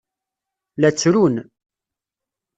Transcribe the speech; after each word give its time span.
La 0.79 0.89
ttrun. 0.93 1.35